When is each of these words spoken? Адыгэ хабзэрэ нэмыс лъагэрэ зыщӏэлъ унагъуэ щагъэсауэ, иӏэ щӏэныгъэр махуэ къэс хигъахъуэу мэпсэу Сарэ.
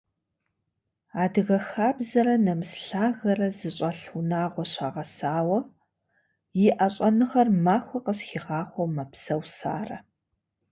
Адыгэ 1.23 1.57
хабзэрэ 1.67 2.35
нэмыс 2.45 2.71
лъагэрэ 2.87 3.47
зыщӏэлъ 3.57 4.03
унагъуэ 4.17 4.65
щагъэсауэ, 4.71 5.59
иӏэ 6.67 6.87
щӏэныгъэр 6.93 7.49
махуэ 7.65 7.99
къэс 8.05 8.19
хигъахъуэу 8.27 8.93
мэпсэу 8.95 9.41
Сарэ. 9.57 9.97